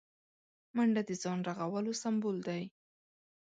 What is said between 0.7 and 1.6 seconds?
منډه د ځان